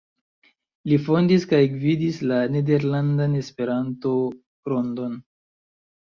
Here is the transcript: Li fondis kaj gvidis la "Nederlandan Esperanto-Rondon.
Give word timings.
Li 0.91 0.97
fondis 1.07 1.43
kaj 1.49 1.59
gvidis 1.73 2.17
la 2.31 2.39
"Nederlandan 2.55 3.35
Esperanto-Rondon. 3.41 5.13